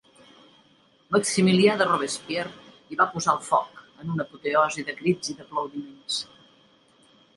Maximilià 1.15 1.75
de 1.81 1.87
Robespierre 1.89 2.73
hi 2.89 2.99
va 3.01 3.07
posar 3.17 3.35
el 3.35 3.45
foc, 3.49 3.83
en 4.05 4.15
una 4.15 4.27
apoteosi 4.29 4.87
de 4.89 4.97
crits 5.03 5.33
i 5.35 5.41
d'aplaudiments. 5.43 6.21